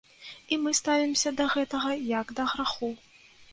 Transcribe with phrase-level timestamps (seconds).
[0.55, 2.93] І мы ставімся да гэтага як да граху.